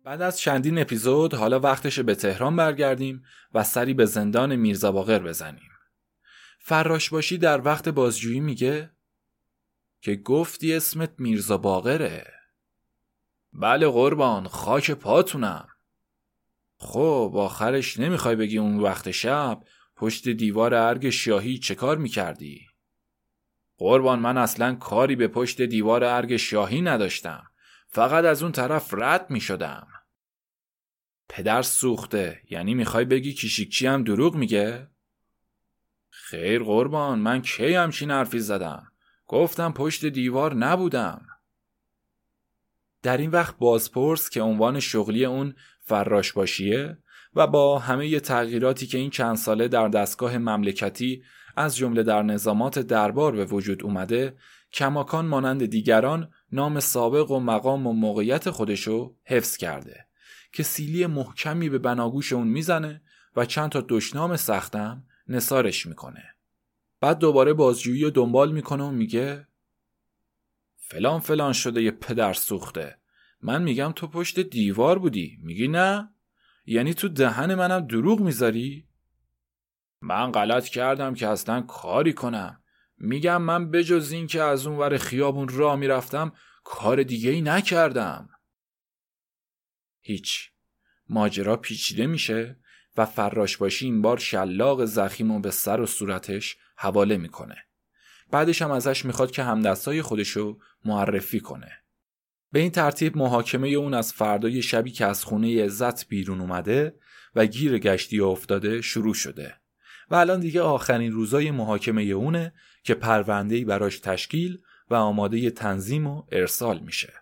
[0.07, 5.19] بعد از چندین اپیزود حالا وقتش به تهران برگردیم و سری به زندان میرزا باقر
[5.19, 5.71] بزنیم.
[6.59, 8.91] فراش باشی در وقت بازجویی میگه
[10.01, 12.33] که گفتی اسمت میرزا باقره.
[13.53, 15.67] بله قربان خاک پاتونم.
[16.77, 19.61] خب آخرش نمی‌خوای بگی اون وقت شب
[19.95, 22.67] پشت دیوار ارگ شاهی چه کار می‌کردی؟
[23.77, 27.43] قربان من اصلا کاری به پشت دیوار ارگ شاهی نداشتم.
[27.87, 29.87] فقط از اون طرف رد می شدم.
[31.29, 32.41] پدر سوخته.
[32.49, 34.87] یعنی می‌خوای بگی کیشیکچی هم دروغ میگه؟
[36.09, 38.91] خیر قربان من کی همچین حرفی زدم؟
[39.27, 41.21] گفتم پشت دیوار نبودم.
[43.03, 46.97] در این وقت بازپرس که عنوان شغلی اون فراش باشیه
[47.35, 51.23] و با همه تغییراتی که این چند ساله در دستگاه مملکتی
[51.55, 54.37] از جمله در نظامات دربار به وجود اومده
[54.73, 60.06] کماکان مانند دیگران نام سابق و مقام و موقعیت خودشو حفظ کرده.
[60.57, 63.01] که سیلی محکمی به بناگوش اون می‌زنه
[63.35, 66.23] و چند تا دشنام سختم نسارش می‌کنه.
[67.01, 69.47] بعد دوباره بازجویی و دنبال می‌کنه و میگه
[70.77, 72.97] فلان فلان شده یه پدر سوخته
[73.41, 76.09] من میگم تو پشت دیوار بودی میگی نه؟
[76.65, 78.87] یعنی تو دهن منم دروغ می‌ذاری؟
[80.01, 82.61] من غلط کردم که اصلا کاری کنم
[82.97, 86.31] میگم من بجز این که از اون ور خیابون را می‌رفتم
[86.63, 88.29] کار دیگه ای نکردم
[90.07, 90.51] هیچ.
[91.09, 92.59] ماجرا پیچیده میشه
[92.97, 97.55] و فراش باشی این بار شلاق زخیم و به سر و صورتش حواله می‌کنه.
[98.31, 101.71] بعدش هم ازش می‌خواد که همدستای خودشو معرفی کنه.
[102.51, 106.95] به این ترتیب محاکمه اون از فردای شبی که از خونه عزت بیرون اومده
[107.35, 109.55] و گیر گشتی افتاده شروع شده.
[110.09, 116.23] و الان دیگه آخرین روزای محاکمه اونه که پروندهی براش تشکیل و آماده تنظیم و
[116.31, 117.13] ارسال میشه.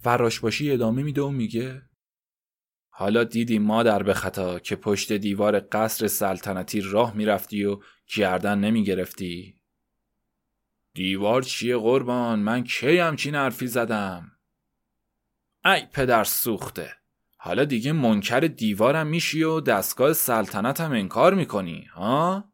[0.00, 1.82] فراشباشی ادامه میده و میگه
[3.02, 7.80] حالا دیدی مادر به خطا که پشت دیوار قصر سلطنتی راه می‌رفتی و
[8.16, 9.60] گردن نمی‌گرفتی؟
[10.94, 14.32] دیوار چیه قربان؟ من کی همچین حرفی زدم؟
[15.64, 16.92] ای پدر سوخته
[17.36, 22.44] حالا دیگه منکر دیوارم میشی و دستگاه سلطنتم انکار می‌کنی ها؟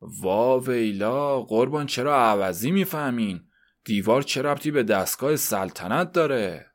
[0.00, 3.40] وا ویلا قربان چرا عوضی می‌فهمین؟
[3.84, 6.66] دیوار چه ربطی به دستگاه سلطنت داره؟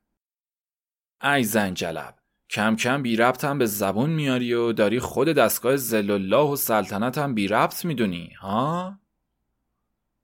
[1.23, 2.22] ای زنجلب
[2.53, 6.55] کم کم بی ربط هم به زبون میاری و داری خود دستگاه زل الله و
[6.55, 8.99] سلطنت هم بی ربط می‌دونی ها؟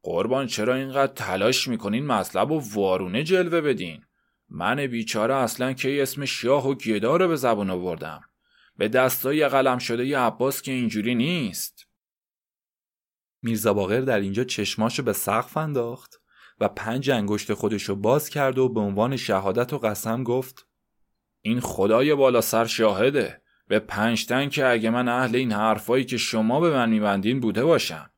[0.03, 4.05] قربان چرا اینقدر تلاش می‌کنین مطلب و وارونه جلوه بدین؟
[4.49, 8.21] من بیچاره اصلا کی اسم شاه و گدا رو به زبون آوردم.
[8.77, 11.87] به دستای قلم شده ی عباس که اینجوری نیست.
[13.41, 16.21] میرزا باقر در اینجا چشماشو به سقف انداخت
[16.59, 20.68] و پنج انگشت خودشو باز کرد و به عنوان شهادت و قسم گفت
[21.41, 23.41] این خدای بالا سر شاهده.
[23.67, 28.09] به پنجتن که اگه من اهل این حرفایی که شما به من میبندین بوده باشم.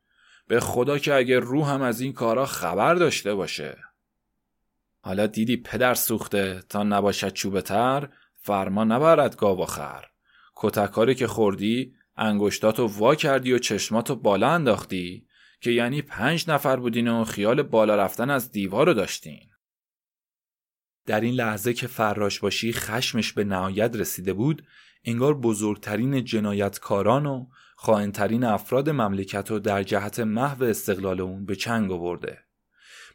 [0.48, 3.78] به خدا که اگه روحم از این کارا خبر داشته باشه.
[5.00, 10.04] حالا دیدی پدر سوخته تا نباشد چوبه تر فرما نبرد گاو خر.
[10.56, 15.26] کتکاری که خوردی انگشتاتو وا کردی و چشماتو بالا انداختی
[15.60, 19.51] که یعنی پنج نفر بودین و خیال بالا رفتن از دیوار رو داشتین.
[21.06, 24.62] در این لحظه که فراش باشی خشمش به نهایت رسیده بود
[25.04, 27.46] انگار بزرگترین جنایتکاران و
[27.76, 32.38] خائنترین افراد مملکت رو در جهت محو استقلال اون به چنگ آورده.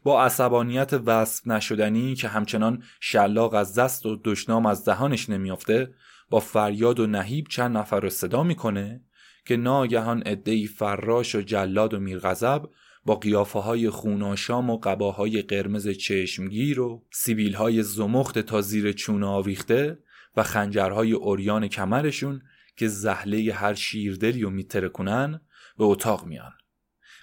[0.02, 5.94] با عصبانیت وصف نشدنی که همچنان شلاق از دست و دشنام از دهانش نمیافته
[6.30, 9.04] با فریاد و نهیب چند نفر رو صدا می‌کنه
[9.44, 12.62] که ناگهان عدهای فراش و جلاد و میرغضب
[13.08, 19.22] با قیافه های خوناشام و قباهای قرمز چشمگیر و سیبیل های زمخت تا زیر چون
[19.22, 19.98] آویخته
[20.36, 22.42] و خنجرهای اوریان کمرشون
[22.76, 25.40] که زهله هر شیردلی رو میترکونن
[25.78, 26.52] به اتاق میان.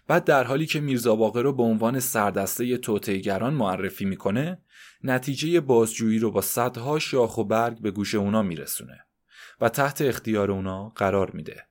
[0.08, 4.62] بعد در حالی که میرزا باقر رو به عنوان سردسته توتیگران معرفی می‌کنه
[5.04, 9.06] نتیجه بازجویی رو با صدها شاخ و برگ به گوش اونا میرسونه
[9.62, 11.68] و تحت اختیار اونا قرار میده.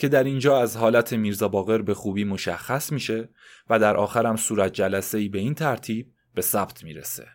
[0.00, 3.28] که در اینجا از حالت میرزا باقر به خوبی مشخص میشه
[3.70, 7.26] و در آخرم صورت جلسه ای به این ترتیب به ثبت می‌رسه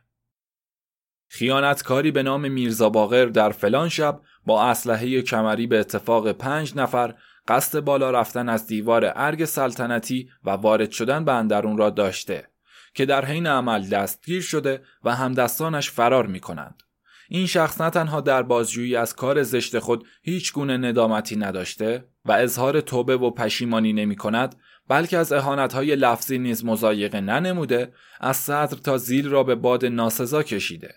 [1.27, 7.15] خیانتکاری به نام میرزا باقر در فلان شب با اسلحه کمری به اتفاق پنج نفر
[7.47, 12.47] قصد بالا رفتن از دیوار ارگ سلطنتی و وارد شدن به اندرون را داشته
[12.93, 16.83] که در حین عمل دستگیر شده و همدستانش فرار می کنند.
[17.29, 22.31] این شخص نه تنها در بازجویی از کار زشت خود هیچ گونه ندامتی نداشته و
[22.31, 24.55] اظهار توبه و پشیمانی نمی کند
[24.87, 30.43] بلکه از های لفظی نیز مزایقه ننموده از صدر تا زیل را به باد ناسزا
[30.43, 30.95] کشیده.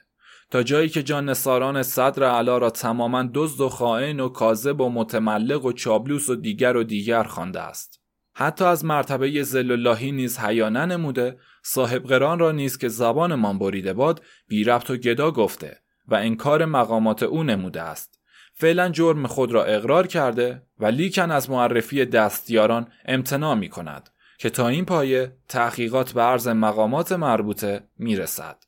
[0.50, 4.90] تا جایی که جان نصاران صدر علا را تماما دزد و خائن و کاذب و
[4.90, 8.00] متملق و چابلوس و دیگر و دیگر خوانده است.
[8.34, 13.92] حتی از مرتبه زل اللهی نیز حیا ننموده صاحب قران را نیز که زبانمان بریده
[13.92, 15.78] باد بی ربط و گدا گفته.
[16.09, 18.20] و انکار مقامات او نموده است
[18.54, 24.50] فعلا جرم خود را اقرار کرده و لیکن از معرفی دستیاران امتناع می کند که
[24.50, 28.64] تا این پایه تحقیقات به عرض مقامات مربوطه می رسد.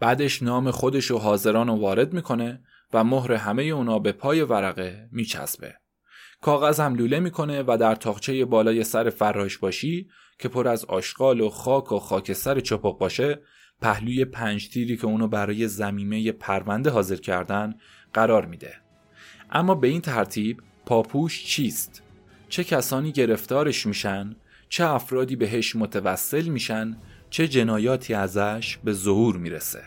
[0.00, 5.08] بعدش نام خودش و حاضران رو وارد می‌کنه و مهر همه اونا به پای ورقه
[5.12, 5.74] میچسبه.
[6.40, 11.40] کاغذ هم لوله می‌کنه و در تاخچه بالای سر فراش باشی که پر از آشغال
[11.40, 13.42] و خاک و خاکستر چپق باشه
[13.80, 17.74] پهلوی پنج تیری که اونو برای زمیمه پرونده حاضر کردن
[18.14, 18.74] قرار میده.
[19.50, 22.02] اما به این ترتیب پاپوش چیست؟
[22.48, 24.36] چه کسانی گرفتارش میشن؟
[24.68, 26.96] چه افرادی بهش متوسل میشن
[27.30, 29.82] چه جنایاتی ازش به ظهور می‌رسه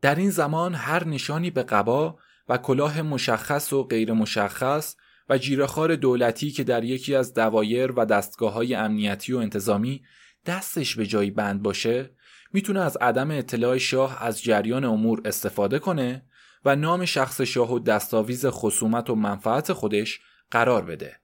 [0.00, 4.96] در این زمان هر نشانی به قبا و کلاه مشخص و غیر مشخص
[5.28, 10.02] و جیرخار دولتی که در یکی از دوایر و دستگاه های امنیتی و انتظامی
[10.46, 12.10] دستش به جایی بند باشه
[12.52, 16.22] می‌تونه از عدم اطلاع شاه از جریان امور استفاده کنه
[16.64, 20.20] و نام شخص شاه و دستاویز خصومت و منفعت خودش
[20.50, 21.16] قرار بده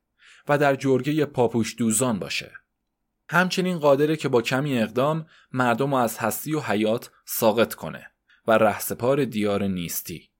[0.48, 2.52] و در جرگه پاپوش دوزان باشه.
[3.28, 8.10] همچنین قادره که با کمی اقدام مردم رو از هستی و حیات ساقط کنه
[8.46, 10.34] و رهسپار دیار نیستی.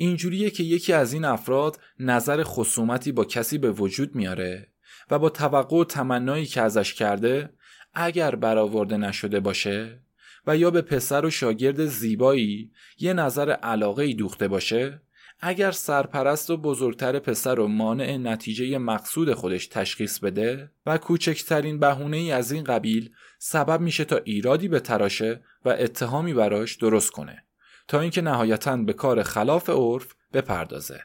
[0.00, 4.68] اینجوریه که یکی از این افراد نظر خصومتی با کسی به وجود میاره
[5.10, 7.52] و با توقع و تمنایی که ازش کرده
[7.94, 10.00] اگر برآورده نشده باشه
[10.46, 15.00] و یا به پسر و شاگرد زیبایی یه نظر علاقه ای دوخته باشه
[15.40, 22.16] اگر سرپرست و بزرگتر پسر و مانع نتیجه مقصود خودش تشخیص بده و کوچکترین بهونه
[22.16, 27.44] ای از این قبیل سبب میشه تا ایرادی به تراشه و اتهامی براش درست کنه.
[27.88, 31.00] تا اینکه نهایتا به کار خلاف عرف بپردازه.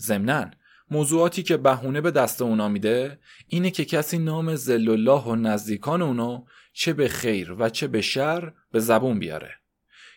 [0.00, 0.50] ضمناً
[0.90, 3.18] موضوعاتی که بهونه به دست اونا میده
[3.48, 8.00] اینه که کسی نام زل الله و نزدیکان اونو چه به خیر و چه به
[8.00, 9.50] شر به زبون بیاره.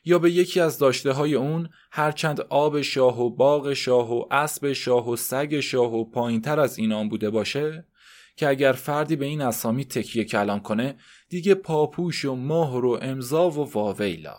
[0.05, 4.73] یا به یکی از داشته های اون هرچند آب شاه و باغ شاه و اسب
[4.73, 7.87] شاه و سگ شاه و پایینتر از اینان بوده باشه
[8.35, 10.95] که اگر فردی به این اسامی تکیه کلام کنه
[11.29, 14.35] دیگه پاپوش و مهر و امضا و واویلا.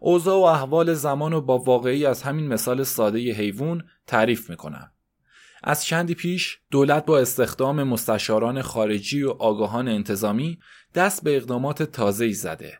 [0.00, 4.92] اوضاع و احوال زمان و با واقعی از همین مثال ساده حیوان تعریف می‌کنم
[5.64, 10.58] از چندی پیش دولت با استخدام مستشاران خارجی و آگاهان انتظامی
[10.94, 12.78] دست به اقدامات تازه‌ای زده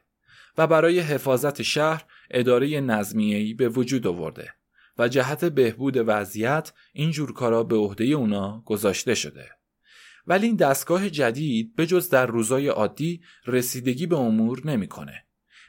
[0.59, 4.51] و برای حفاظت شهر اداره نظمیه‌ای به وجود آورده
[4.99, 9.51] و جهت بهبود وضعیت این جور کارا به عهده اونا گذاشته شده.
[10.27, 15.26] ولی این دستگاه جدید به جز در روزای عادی رسیدگی به امور نمی‌کنه.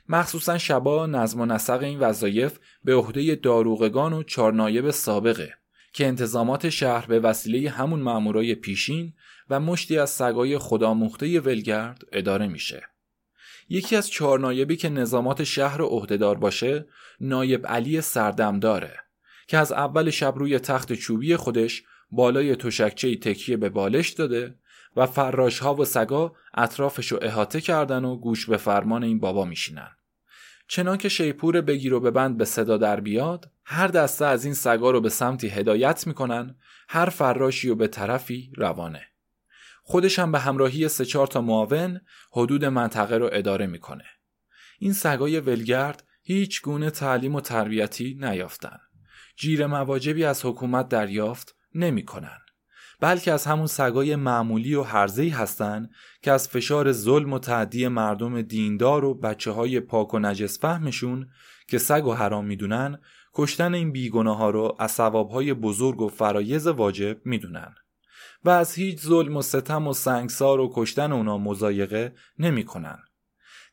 [0.09, 5.53] مخصوصا شبا نظم و نسق این وظایف به عهده داروغگان و چارنایب سابقه
[5.93, 9.13] که انتظامات شهر به وسیله همون مامورای پیشین
[9.49, 12.83] و مشتی از سگای خداموخته ولگرد اداره میشه.
[13.69, 16.85] یکی از چهار نایبی که نظامات شهر عهدهدار باشه
[17.21, 18.93] نایب علی سردم داره
[19.47, 24.55] که از اول شب روی تخت چوبی خودش بالای تشکچه تکیه به بالش داده
[24.95, 29.45] و فراش ها و سگا اطرافش رو احاطه کردن و گوش به فرمان این بابا
[29.45, 29.96] میشینن.
[30.67, 34.91] چنان که شیپور بگیر و ببند به صدا در بیاد هر دسته از این سگا
[34.91, 36.55] رو به سمتی هدایت می‌کنن
[36.89, 39.07] هر فراشی و به طرفی روانه.
[39.83, 42.01] خودش هم به همراهی سه چهار تا معاون
[42.31, 44.05] حدود منطقه رو اداره می‌کنه.
[44.79, 48.77] این سگای ولگرد هیچ گونه تعلیم و تربیتی نیافتن.
[49.35, 52.37] جیر مواجبی از حکومت دریافت نمی‌کنن.
[52.99, 55.89] بلکه از همون سگای معمولی و هرزهی هستن
[56.21, 61.27] که از فشار ظلم و تعدی مردم دیندار و بچه های پاک و نجس فهمشون
[61.67, 62.99] که سگ و حرام می‌دونن
[63.33, 67.75] کشتن این بیگناه ها رو از های بزرگ و فرایز واجب می‌دونن
[68.45, 72.97] و از هیچ ظلم و ستم و سنگسار و کشتن اونا مزایقه نمی‌کنن.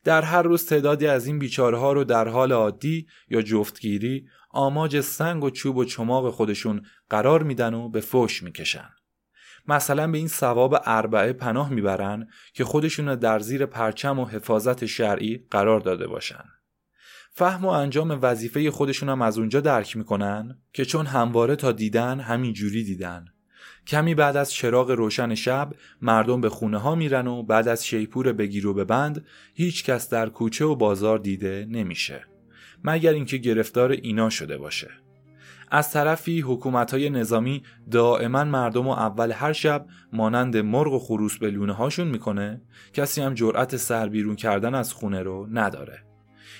[0.03, 5.01] در هر روز تعدادی از این بیچاره ها رو در حال عادی یا جفتگیری آماج
[5.01, 8.89] سنگ و چوب و چماق خودشون قرار میدن و به فوش می‌کشن.
[9.67, 15.45] مثلا به این ثواب اربعه پناه می‌برن که خودشون در زیر پرچم و حفاظت شرعی
[15.51, 16.43] قرار داده باشن.
[17.31, 22.19] فهم و انجام وظیفه خودشون هم از اونجا درک می‌کنن که چون همواره تا دیدن
[22.19, 23.25] همین جوری دیدن.
[23.87, 28.33] کمی بعد از چراغ روشن شب مردم به خونه ها میرن و بعد از شیپور
[28.33, 32.25] بگیر و ببند هیچ کس در کوچه و بازار دیده نمیشه.
[32.83, 35.04] مگر اینکه گرفتار اینا شده باشه.
[35.75, 41.37] از طرفی حکومت های نظامی دائما مردم و اول هر شب مانند مرغ و خروس
[41.37, 42.61] به لونه هاشون می‌کنه.
[42.93, 46.03] کسی هم جرأت سر بیرون کردن از خونه رو نداره.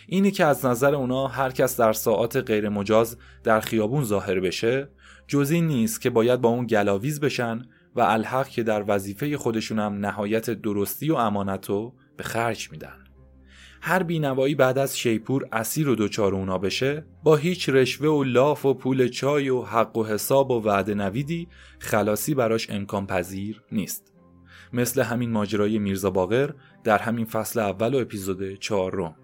[0.07, 4.89] اینی که از نظر اونا هر کس در ساعات غیر مجاز در خیابون ظاهر بشه
[5.27, 7.61] جز این نیست که باید با اون گلاویز بشن
[7.95, 13.04] و الحق که در وظیفه خودشونم نهایت درستی و امانت رو به خرج میدن.
[13.87, 18.65] هر بینوایی بعد از شیپور اسیر و دوچار اونا بشه با هیچ رشوه و لاف
[18.65, 21.47] و پول چای و حق و حساب و وعده نویدی
[21.79, 24.13] خلاصی براش امکان پذیر نیست.
[24.73, 26.49] مثل همین ماجرای میرزا باقر
[26.83, 29.15] در همین فصل اول و اپیزود چهارم.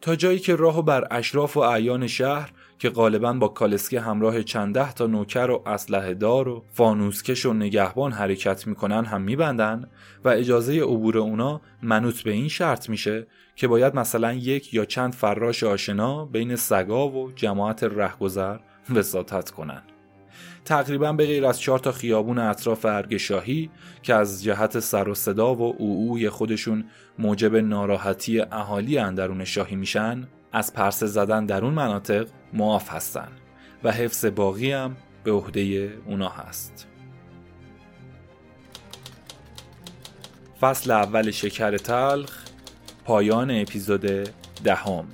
[0.00, 4.94] تا جایی که راهو بر اشراف و اعیان شهر که غالبا با کالسکی همراه چند
[4.94, 9.90] تا نوکر و اسلحه دار و فانوسکش و نگهبان حرکت می‌کنن هم میبندن
[10.24, 13.26] و اجازه عبور اونا منوط به این شرط میشه
[13.58, 18.58] که باید مثلا یک یا چند فراش آشنا بین سگا و جماعت رهگذر
[18.94, 19.82] وساطت کنن.
[20.64, 23.70] تقریبا به غیر از چهار تا خیابون اطراف ارگشاهی
[24.02, 26.84] که از جهت سر و صدا و اوعوی خودشون
[27.18, 33.28] موجب ناراحتی اهالی اندرون شاهی میشن از پرسه زدن در اون مناطق معاف هستن
[33.84, 36.86] و حفظ باقی هم به عهده اونا هست.
[40.60, 42.47] فصل اول شکر تلخ
[43.08, 44.30] پایان اپیزود
[44.64, 45.04] دهم.